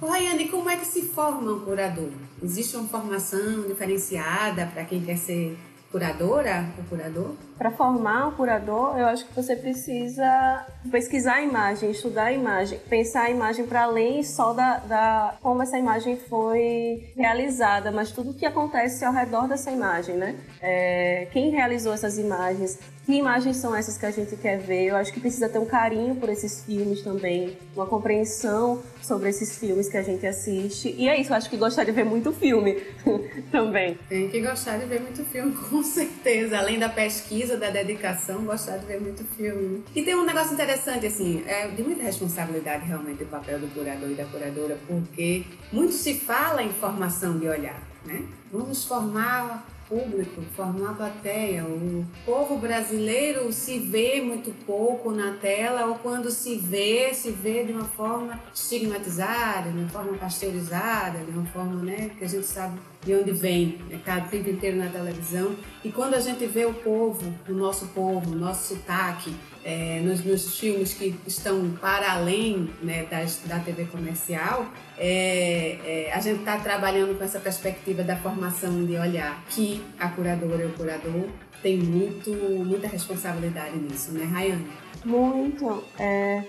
Rayane, 0.00 0.48
como 0.48 0.70
é 0.70 0.76
que 0.76 0.86
se 0.86 1.02
forma 1.02 1.52
um 1.52 1.60
curador? 1.60 2.10
Existe 2.42 2.74
uma 2.76 2.88
formação 2.88 3.66
diferenciada 3.66 4.66
para 4.66 4.84
quem 4.84 5.02
quer 5.02 5.18
ser 5.18 5.58
curadora 5.92 6.66
ou 6.78 6.84
curador? 6.84 7.34
Para 7.60 7.70
formar 7.70 8.28
um 8.28 8.30
curador, 8.30 8.96
eu 8.96 9.04
acho 9.04 9.26
que 9.26 9.34
você 9.34 9.54
precisa 9.54 10.66
pesquisar 10.90 11.34
a 11.34 11.42
imagem, 11.42 11.90
estudar 11.90 12.24
a 12.24 12.32
imagem, 12.32 12.78
pensar 12.88 13.24
a 13.24 13.30
imagem 13.30 13.66
para 13.66 13.82
além 13.82 14.22
só 14.22 14.54
da, 14.54 14.78
da 14.78 15.34
como 15.42 15.62
essa 15.62 15.76
imagem 15.76 16.16
foi 16.16 17.12
realizada, 17.14 17.92
mas 17.92 18.12
tudo 18.12 18.30
o 18.30 18.34
que 18.34 18.46
acontece 18.46 19.04
ao 19.04 19.12
redor 19.12 19.46
dessa 19.46 19.70
imagem, 19.70 20.16
né? 20.16 20.36
É, 20.62 21.28
quem 21.32 21.50
realizou 21.50 21.92
essas 21.92 22.16
imagens, 22.16 22.78
que 23.10 23.16
imagens 23.16 23.56
são 23.56 23.74
essas 23.74 23.98
que 23.98 24.06
a 24.06 24.10
gente 24.10 24.36
quer 24.36 24.58
ver? 24.58 24.86
Eu 24.86 24.96
acho 24.96 25.12
que 25.12 25.18
precisa 25.18 25.48
ter 25.48 25.58
um 25.58 25.66
carinho 25.66 26.14
por 26.14 26.28
esses 26.28 26.64
filmes 26.64 27.02
também, 27.02 27.58
uma 27.74 27.84
compreensão 27.84 28.82
sobre 29.02 29.28
esses 29.30 29.58
filmes 29.58 29.88
que 29.88 29.96
a 29.96 30.02
gente 30.02 30.24
assiste. 30.26 30.94
E 30.96 31.08
é 31.08 31.20
isso, 31.20 31.32
eu 31.32 31.36
acho 31.36 31.50
que 31.50 31.56
gostar 31.56 31.82
de 31.82 31.90
ver 31.90 32.04
muito 32.04 32.30
filme 32.32 32.80
também. 33.50 33.98
Tem 34.08 34.28
que 34.28 34.40
gostar 34.40 34.78
de 34.78 34.86
ver 34.86 35.00
muito 35.00 35.24
filme, 35.24 35.52
com 35.68 35.82
certeza. 35.82 36.58
Além 36.58 36.78
da 36.78 36.88
pesquisa, 36.88 37.49
da 37.56 37.70
dedicação, 37.70 38.44
gostar 38.44 38.78
de 38.78 38.86
ver 38.86 39.00
muito 39.00 39.24
filme. 39.36 39.84
E 39.94 40.02
tem 40.02 40.14
um 40.14 40.24
negócio 40.24 40.54
interessante, 40.54 41.06
assim, 41.06 41.42
é 41.46 41.68
de 41.68 41.82
muita 41.82 42.02
responsabilidade 42.02 42.86
realmente 42.86 43.22
o 43.22 43.26
papel 43.26 43.58
do 43.58 43.68
curador 43.68 44.10
e 44.10 44.14
da 44.14 44.24
curadora, 44.24 44.78
porque 44.86 45.44
muito 45.72 45.92
se 45.92 46.14
fala 46.14 46.62
em 46.62 46.70
formação 46.70 47.38
de 47.38 47.48
olhar, 47.48 47.82
né? 48.04 48.24
Vamos 48.52 48.84
formar 48.84 49.66
público, 49.90 50.40
formar 50.54 50.94
plateia. 50.94 51.64
O 51.64 52.06
povo 52.24 52.56
brasileiro 52.56 53.52
se 53.52 53.80
vê 53.80 54.22
muito 54.22 54.52
pouco 54.64 55.10
na 55.10 55.32
tela 55.32 55.86
ou 55.86 55.96
quando 55.96 56.30
se 56.30 56.56
vê, 56.56 57.12
se 57.12 57.32
vê 57.32 57.64
de 57.64 57.72
uma 57.72 57.84
forma 57.84 58.40
estigmatizada, 58.54 59.72
de 59.72 59.78
uma 59.78 59.88
forma 59.88 60.16
pasteurizada, 60.16 61.18
de 61.18 61.32
uma 61.32 61.46
forma 61.46 61.82
né, 61.82 62.12
que 62.16 62.24
a 62.24 62.28
gente 62.28 62.46
sabe 62.46 62.78
de 63.02 63.14
onde 63.14 63.32
vem, 63.32 63.78
né, 63.88 63.98
tá 64.04 64.18
o 64.18 64.28
tempo 64.28 64.50
inteiro 64.50 64.76
na 64.76 64.88
televisão. 64.88 65.56
E 65.82 65.90
quando 65.90 66.14
a 66.14 66.20
gente 66.20 66.44
vê 66.46 66.66
o 66.66 66.74
povo, 66.74 67.34
o 67.48 67.52
nosso 67.52 67.86
povo, 67.88 68.32
o 68.32 68.36
nosso 68.36 68.74
sotaque, 68.74 69.34
é, 69.64 70.00
nos, 70.00 70.24
nos, 70.24 70.58
filmes 70.58 70.94
que 70.94 71.14
estão 71.26 71.70
para 71.80 72.12
além 72.12 72.70
né, 72.82 73.04
das, 73.10 73.40
da 73.44 73.58
TV 73.58 73.84
comercial, 73.84 74.66
é, 74.98 76.06
é, 76.08 76.12
a 76.12 76.20
gente 76.20 76.40
está 76.40 76.58
trabalhando 76.58 77.16
com 77.16 77.24
essa 77.24 77.40
perspectiva 77.40 78.02
da 78.02 78.16
formação 78.16 78.84
de 78.84 78.96
olhar, 78.96 79.42
que 79.50 79.82
a 79.98 80.08
curadora 80.08 80.62
e 80.62 80.66
o 80.66 80.72
curador 80.72 81.28
tem 81.62 81.78
muito, 81.78 82.30
muita 82.64 82.88
responsabilidade 82.88 83.76
nisso, 83.76 84.12
né, 84.12 84.24
Rayane? 84.24 84.66
Muito. 85.04 85.84
É, 85.98 86.44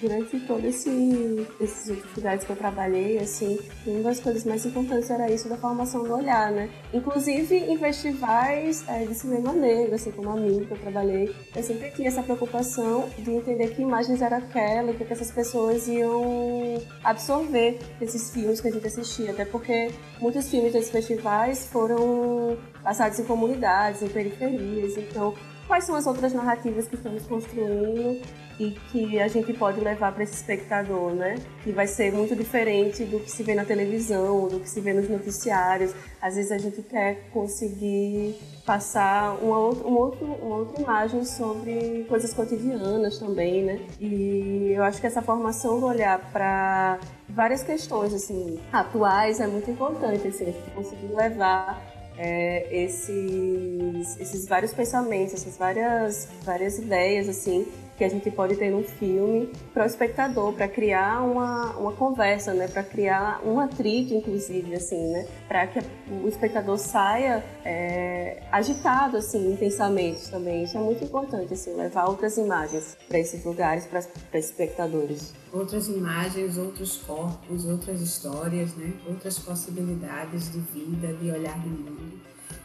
durante 0.00 0.40
todos 0.40 0.64
esse, 0.64 1.46
esses 1.60 1.90
outros 1.90 2.16
lugares 2.16 2.44
que 2.44 2.50
eu 2.50 2.56
trabalhei, 2.56 3.18
assim, 3.18 3.58
uma 3.86 4.02
das 4.02 4.20
coisas 4.20 4.44
mais 4.44 4.64
importantes 4.64 5.10
era 5.10 5.30
isso 5.30 5.48
da 5.48 5.56
formação 5.56 6.02
do 6.04 6.14
olhar, 6.14 6.50
né? 6.50 6.68
Inclusive 6.92 7.56
em 7.56 7.78
festivais 7.78 8.84
é, 8.88 9.04
de 9.04 9.14
cinema 9.14 9.52
negro, 9.52 9.94
assim 9.94 10.10
como 10.10 10.30
a 10.30 10.36
mim, 10.36 10.64
que 10.64 10.72
eu 10.72 10.78
trabalhei, 10.78 11.34
eu 11.54 11.62
sempre 11.62 11.90
tinha 11.92 12.08
essa 12.08 12.22
preocupação 12.22 13.08
de 13.18 13.30
entender 13.30 13.74
que 13.74 13.82
imagens 13.82 14.20
era 14.20 14.38
aquela 14.38 14.90
e 14.90 14.94
que 14.94 15.12
essas 15.12 15.30
pessoas 15.30 15.86
iam 15.88 16.82
absorver 17.02 17.78
esses 18.00 18.30
filmes 18.30 18.60
que 18.60 18.68
a 18.68 18.72
gente 18.72 18.86
assistia, 18.86 19.30
até 19.30 19.44
porque 19.44 19.90
muitos 20.20 20.48
filmes 20.48 20.72
desses 20.72 20.90
festivais 20.90 21.66
foram 21.66 22.56
passados 22.82 23.18
em 23.18 23.24
comunidades, 23.24 24.02
em 24.02 24.08
periferias, 24.08 24.96
então 24.96 25.34
quais 25.66 25.84
são 25.84 25.94
as 25.94 26.06
outras 26.06 26.32
narrativas 26.32 26.86
que 26.86 26.94
estamos 26.94 27.26
construindo 27.26 28.20
e 28.58 28.70
que 28.70 29.18
a 29.18 29.28
gente 29.28 29.52
pode 29.52 29.80
levar 29.80 30.12
para 30.12 30.22
esse 30.22 30.34
espectador, 30.34 31.12
né? 31.12 31.34
Que 31.62 31.72
vai 31.72 31.86
ser 31.86 32.12
muito 32.12 32.36
diferente 32.36 33.04
do 33.04 33.18
que 33.18 33.30
se 33.30 33.42
vê 33.42 33.54
na 33.54 33.64
televisão, 33.64 34.48
do 34.48 34.60
que 34.60 34.68
se 34.68 34.80
vê 34.80 34.92
nos 34.92 35.08
noticiários. 35.08 35.92
Às 36.20 36.36
vezes 36.36 36.52
a 36.52 36.58
gente 36.58 36.80
quer 36.82 37.28
conseguir 37.32 38.36
passar 38.64 39.36
uma 39.42 39.58
outra, 39.58 39.88
uma 39.88 40.56
outra, 40.56 40.82
imagem 40.82 41.24
sobre 41.24 42.06
coisas 42.08 42.32
cotidianas 42.32 43.18
também, 43.18 43.64
né? 43.64 43.80
E 44.00 44.72
eu 44.74 44.84
acho 44.84 45.00
que 45.00 45.06
essa 45.06 45.20
formação 45.20 45.80
do 45.80 45.86
olhar 45.86 46.18
para 46.32 46.98
várias 47.28 47.62
questões 47.62 48.14
assim 48.14 48.60
atuais 48.72 49.40
é 49.40 49.46
muito 49.46 49.70
importante, 49.70 50.28
assim, 50.28 50.44
a 50.44 50.52
gente 50.52 50.70
conseguir 50.70 51.12
levar 51.12 51.93
é, 52.16 52.66
esses, 52.70 54.20
esses 54.20 54.46
vários 54.46 54.72
pensamentos, 54.72 55.34
essas 55.34 55.56
várias, 55.56 56.28
várias 56.44 56.78
ideias 56.78 57.28
assim 57.28 57.66
que 57.96 58.04
a 58.04 58.08
gente 58.08 58.30
pode 58.30 58.56
ter 58.56 58.70
num 58.70 58.82
filme 58.82 59.52
para 59.72 59.84
o 59.84 59.86
espectador, 59.86 60.52
para 60.52 60.68
criar 60.68 61.22
uma, 61.22 61.76
uma 61.76 61.92
conversa, 61.92 62.52
né? 62.52 62.66
Para 62.66 62.82
criar 62.82 63.40
um 63.44 63.60
atrito, 63.60 64.14
inclusive, 64.14 64.74
assim, 64.74 65.12
né? 65.12 65.26
Para 65.46 65.66
que 65.66 65.80
o 66.10 66.28
espectador 66.28 66.76
saia 66.78 67.44
é, 67.64 68.42
agitado, 68.50 69.16
assim, 69.16 69.52
em 69.52 69.56
pensamentos 69.56 70.28
também. 70.28 70.64
Isso 70.64 70.76
é 70.76 70.80
muito 70.80 71.04
importante, 71.04 71.54
assim, 71.54 71.74
levar 71.74 72.06
outras 72.08 72.36
imagens 72.36 72.96
para 73.08 73.18
esses 73.18 73.44
lugares, 73.44 73.86
para 73.86 74.38
espectadores. 74.38 75.32
Outras 75.52 75.88
imagens, 75.88 76.58
outros 76.58 76.96
corpos, 76.96 77.64
outras 77.66 78.00
histórias, 78.00 78.74
né? 78.74 78.92
Outras 79.08 79.38
possibilidades 79.38 80.50
de 80.50 80.58
vida, 80.58 81.12
de 81.14 81.30
olhar 81.30 81.56
no 81.58 81.70
mundo. 81.70 82.20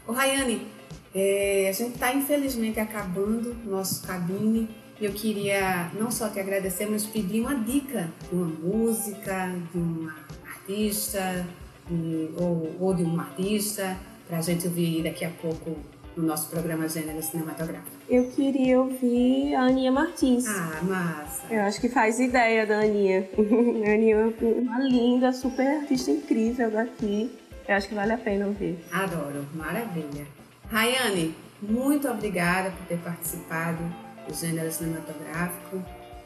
Ô, 0.06 0.12
Rayane, 0.12 0.66
é, 1.14 1.68
a 1.68 1.72
gente 1.72 1.94
está 1.94 2.12
infelizmente 2.12 2.80
acabando 2.80 3.54
nosso 3.64 4.06
cabine 4.06 4.68
eu 5.00 5.12
queria 5.12 5.90
não 5.98 6.10
só 6.10 6.28
te 6.28 6.38
agradecer, 6.38 6.86
mas 6.86 7.06
pedir 7.06 7.40
uma 7.40 7.54
dica 7.54 8.08
de 8.28 8.36
uma 8.36 8.46
música, 8.46 9.54
de 9.72 9.78
uma 9.78 10.14
artista, 10.46 11.46
de, 11.88 12.30
ou, 12.36 12.76
ou, 12.78 12.94
de 12.94 13.02
um 13.02 13.18
artista, 13.18 13.96
para 14.28 14.38
a 14.38 14.42
gente 14.42 14.66
ouvir 14.66 15.02
daqui 15.02 15.24
a 15.24 15.30
pouco 15.30 15.76
no 16.16 16.24
nosso 16.24 16.50
programa 16.50 16.86
Gênero 16.86 17.22
Cinematográfico. 17.22 17.96
Eu 18.08 18.30
queria 18.30 18.80
ouvir 18.80 19.54
a 19.54 19.62
Aninha 19.62 19.90
Martins. 19.90 20.46
Ah, 20.46 20.80
massa. 20.82 21.42
Eu 21.50 21.62
acho 21.62 21.80
que 21.80 21.88
faz 21.88 22.20
ideia 22.20 22.66
da 22.66 22.80
Aninha. 22.80 23.26
a 23.86 23.92
Aninha 23.92 24.16
é 24.16 24.44
uma 24.44 24.80
linda, 24.80 25.32
super 25.32 25.66
artista 25.66 26.10
incrível 26.10 26.70
daqui. 26.70 27.30
Eu 27.66 27.74
acho 27.74 27.88
que 27.88 27.94
vale 27.94 28.12
a 28.12 28.18
pena 28.18 28.46
ouvir. 28.46 28.78
Adoro, 28.92 29.46
maravilha. 29.54 30.26
Rayane, 30.68 31.34
muito 31.62 32.08
obrigada 32.08 32.70
por 32.70 32.86
ter 32.86 32.98
participado 32.98 34.09
do 34.30 34.36
Gênero 34.36 34.70
Cinematográfico 34.70 35.82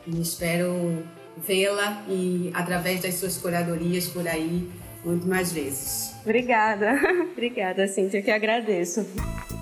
e 0.06 0.20
espero 0.20 1.04
vê-la 1.36 2.04
e 2.08 2.50
através 2.54 3.00
das 3.00 3.14
suas 3.14 3.38
curadorias 3.38 4.06
por 4.08 4.28
aí 4.28 4.70
muito 5.04 5.26
mais 5.26 5.52
vezes. 5.52 6.14
Obrigada, 6.22 6.92
obrigada, 7.32 7.86
Cintia, 7.88 8.22
que 8.22 8.30
agradeço. 8.30 9.06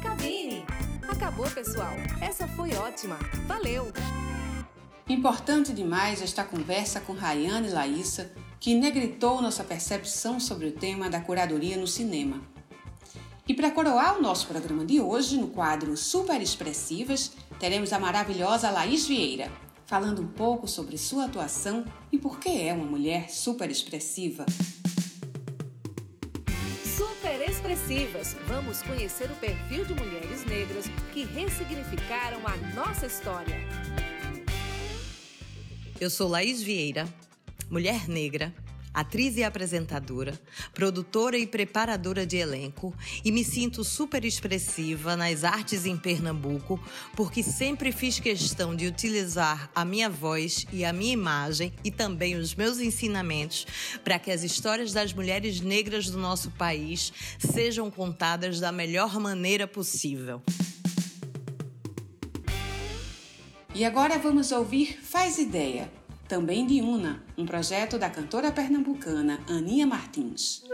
Cabine! 0.03 0.65
Acabou, 1.09 1.49
pessoal. 1.51 1.93
Essa 2.21 2.47
foi 2.49 2.73
ótima. 2.75 3.19
Valeu! 3.47 3.89
Importante 5.09 5.73
demais 5.73 6.23
esta 6.23 6.45
conversa 6.45 7.01
com 7.01 7.13
Rayane 7.13 7.69
e 7.69 7.73
Laísa, 7.73 8.31
que 8.61 8.75
negritou 8.75 9.43
nossa 9.43 9.65
percepção 9.65 10.39
sobre 10.39 10.67
o 10.67 10.73
tema 10.73 11.11
da 11.11 11.21
curadoria 11.21 11.77
no 11.77 11.89
cinema. 11.89 12.41
E 13.47 13.53
para 13.55 13.73
coroar 13.73 14.19
o 14.19 14.23
nosso 14.23 14.47
programa 14.47 14.85
de 14.85 15.01
hoje, 15.01 15.37
no 15.37 15.49
quadro 15.49 15.97
Super 15.97 16.41
Expressivas, 16.41 17.33
teremos 17.59 17.93
a 17.93 17.99
maravilhosa 17.99 18.71
Laís 18.71 19.05
Vieira, 19.09 19.51
falando 19.85 20.23
um 20.23 20.29
pouco 20.29 20.69
sobre 20.69 20.97
sua 20.97 21.25
atuação 21.25 21.85
e 22.13 22.19
por 22.19 22.39
que 22.39 22.49
é 22.49 22.73
uma 22.73 22.85
mulher 22.85 23.31
super 23.31 23.69
expressiva. 23.69 24.47
Super 26.97 27.51
expressivas! 27.51 28.37
Vamos 28.47 28.81
conhecer 28.83 29.29
o 29.29 29.35
perfil 29.35 29.87
de 29.87 29.95
mulheres 29.95 30.47
negras 30.47 30.85
que 31.13 31.25
ressignificaram 31.25 32.39
a 32.47 32.57
nossa 32.77 33.07
história. 33.07 33.57
Eu 36.01 36.11
sou 36.11 36.29
Laís 36.29 36.63
Vieira, 36.63 37.09
mulher 37.69 38.09
negra, 38.09 38.55
atriz 38.93 39.37
e 39.37 39.45
apresentadora, 39.45 40.39
produtora 40.75 41.39
e 41.39 41.47
preparadora 41.47 42.27
de 42.27 42.37
elenco, 42.37 42.95
e 43.25 43.33
me 43.33 43.45
sinto 43.45 43.85
super 43.85 44.25
expressiva 44.25 45.17
nas 45.17 45.45
artes 45.45 45.87
em 45.87 45.97
Pernambuco, 45.97 46.81
porque 47.17 47.43
sempre 47.43 47.93
fiz 47.93 48.19
questão 48.19 48.75
de 48.75 48.87
utilizar 48.87 49.71
a 49.75 49.85
minha 49.85 50.11
voz 50.11 50.67
e 50.73 50.85
a 50.85 50.93
minha 50.93 51.13
imagem 51.13 51.73
e 51.85 51.91
também 51.91 52.37
os 52.37 52.55
meus 52.55 52.79
ensinamentos 52.79 53.67
para 54.05 54.19
que 54.19 54.31
as 54.31 54.43
histórias 54.43 54.93
das 54.93 55.13
mulheres 55.13 55.61
negras 55.61 56.11
do 56.11 56.19
nosso 56.19 56.51
país 56.53 57.13
sejam 57.39 57.91
contadas 57.91 58.61
da 58.61 58.73
melhor 58.73 59.19
maneira 59.19 59.67
possível. 59.67 60.43
E 63.75 63.87
agora 63.87 64.19
vamos 64.19 64.53
ouvir 64.53 64.99
Faz 65.03 65.39
Ideia, 65.39 65.91
também 66.33 66.67
de 66.67 66.81
Una, 66.81 67.23
um 67.37 67.45
projeto 67.45 67.99
da 67.99 68.09
cantora 68.09 68.51
pernambucana 68.51 69.39
Aninha 69.47 69.87
Martins. 69.87 70.65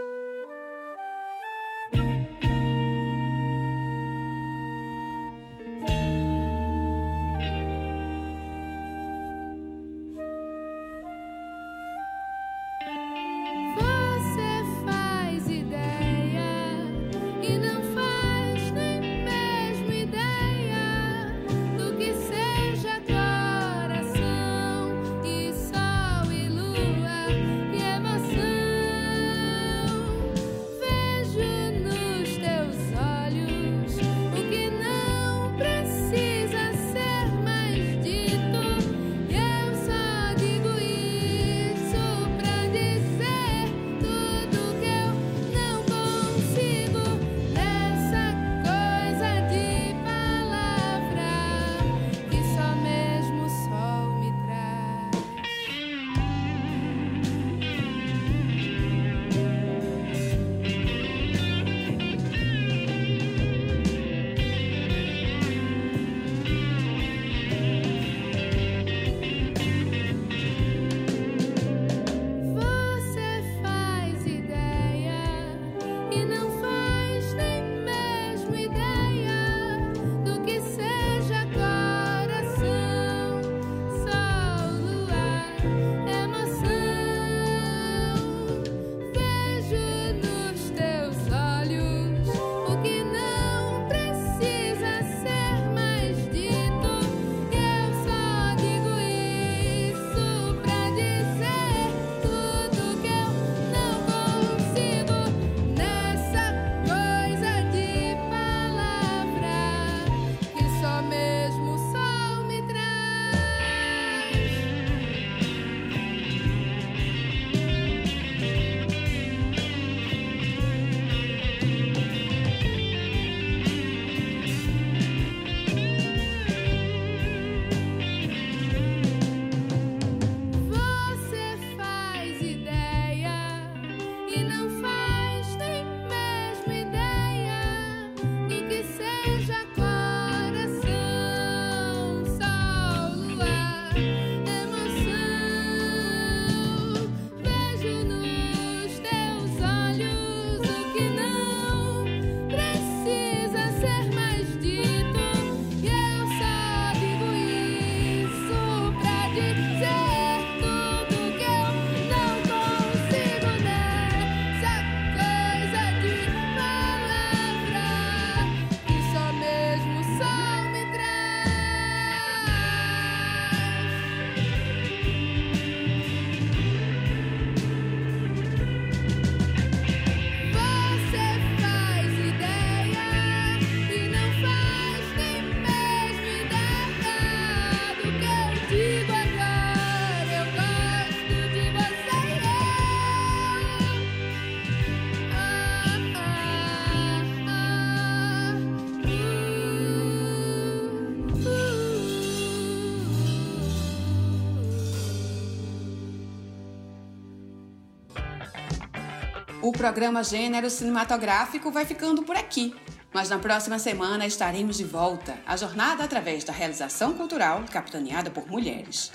O 209.69 209.71
programa 209.71 210.23
Gênero 210.23 210.67
Cinematográfico 210.67 211.69
vai 211.69 211.85
ficando 211.85 212.23
por 212.23 212.35
aqui. 212.35 212.73
Mas 213.13 213.29
na 213.29 213.37
próxima 213.37 213.77
semana 213.77 214.25
estaremos 214.25 214.77
de 214.77 214.83
volta, 214.83 215.37
a 215.45 215.55
jornada 215.55 216.03
através 216.03 216.43
da 216.43 216.51
realização 216.51 217.13
cultural 217.13 217.63
capitaneada 217.71 218.31
por 218.31 218.47
mulheres. 218.47 219.11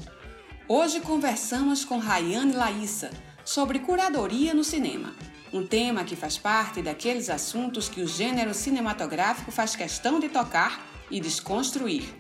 Hoje 0.69 1.01
conversamos 1.01 1.85
com 1.85 1.99
Rayane 1.99 2.53
Laíssa 2.53 3.11
sobre 3.45 3.81
curadoria 3.81 4.55
no 4.55 4.63
cinema, 4.63 5.13
um 5.53 5.67
tema 5.67 6.05
que 6.05 6.15
faz 6.15 6.39
parte 6.39 6.81
daqueles 6.81 7.29
assuntos 7.31 7.89
que 7.89 8.01
o 8.01 8.07
gênero 8.07 8.55
cinematográfico 8.55 9.51
faz 9.51 9.75
questão 9.75 10.21
de 10.21 10.29
tocar 10.29 10.87
e 11.11 11.19
desconstruir. 11.19 12.15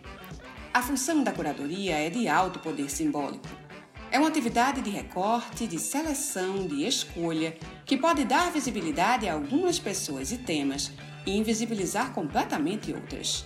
A 0.72 0.82
função 0.82 1.22
da 1.22 1.30
curadoria 1.30 1.94
é 1.94 2.10
de 2.10 2.26
alto 2.26 2.58
poder 2.58 2.90
simbólico. 2.90 3.46
É 4.14 4.18
uma 4.20 4.28
atividade 4.28 4.80
de 4.80 4.90
recorte, 4.90 5.66
de 5.66 5.76
seleção, 5.76 6.68
de 6.68 6.86
escolha, 6.86 7.56
que 7.84 7.96
pode 7.96 8.24
dar 8.24 8.52
visibilidade 8.52 9.28
a 9.28 9.32
algumas 9.32 9.80
pessoas 9.80 10.30
e 10.30 10.38
temas 10.38 10.92
e 11.26 11.36
invisibilizar 11.36 12.12
completamente 12.12 12.92
outras. 12.92 13.44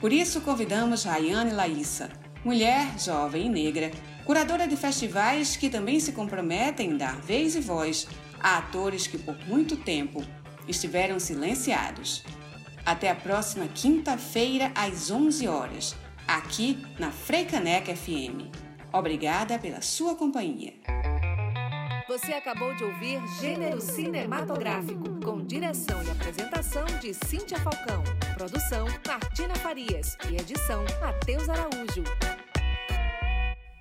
Por 0.00 0.12
isso, 0.12 0.40
convidamos 0.40 1.04
Rayane 1.04 1.52
Laíssa, 1.52 2.10
mulher, 2.44 2.98
jovem 2.98 3.46
e 3.46 3.48
negra, 3.48 3.92
curadora 4.24 4.66
de 4.66 4.76
festivais 4.76 5.54
que 5.54 5.70
também 5.70 6.00
se 6.00 6.10
comprometem 6.10 6.90
em 6.90 6.96
dar 6.96 7.20
vez 7.20 7.54
e 7.54 7.60
voz 7.60 8.08
a 8.40 8.58
atores 8.58 9.06
que 9.06 9.18
por 9.18 9.38
muito 9.46 9.76
tempo 9.76 10.20
estiveram 10.66 11.20
silenciados. 11.20 12.24
Até 12.84 13.08
a 13.08 13.14
próxima 13.14 13.68
quinta-feira, 13.68 14.72
às 14.74 15.12
11 15.12 15.46
horas, 15.46 15.94
aqui 16.26 16.84
na 16.98 17.12
Freicaneca 17.12 17.94
FM. 17.94 18.71
Obrigada 18.92 19.58
pela 19.58 19.80
sua 19.80 20.14
companhia. 20.14 20.74
Você 22.06 22.34
acabou 22.34 22.74
de 22.74 22.84
ouvir 22.84 23.26
Gênero 23.40 23.80
Cinematográfico, 23.80 25.18
com 25.24 25.42
direção 25.42 26.02
e 26.02 26.10
apresentação 26.10 26.84
de 27.00 27.14
Cíntia 27.14 27.58
Falcão, 27.60 28.02
produção 28.34 28.86
Martina 29.06 29.54
Farias 29.54 30.18
e 30.30 30.36
edição 30.36 30.84
Matheus 31.00 31.48
Araújo. 31.48 32.04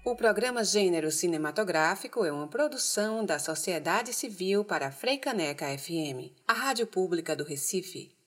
O 0.06 0.16
programa 0.16 0.64
Gênero 0.64 1.12
Cinematográfico 1.12 2.24
é 2.24 2.32
uma 2.32 2.48
produção 2.48 3.26
da 3.26 3.38
Sociedade 3.38 4.14
Civil 4.14 4.64
para 4.64 4.88
a 4.88 4.92
Freicaneca 4.92 5.66
FM, 5.78 6.32
a 6.48 6.54
rádio 6.54 6.88
pública 6.88 7.36
do 7.36 7.44
Recife. 7.44 8.12